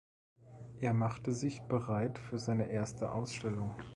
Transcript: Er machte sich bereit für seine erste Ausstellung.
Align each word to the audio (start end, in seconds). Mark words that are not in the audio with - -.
Er 0.79 0.95
machte 0.95 1.31
sich 1.31 1.61
bereit 1.61 2.17
für 2.17 2.39
seine 2.39 2.71
erste 2.71 3.11
Ausstellung. 3.11 3.75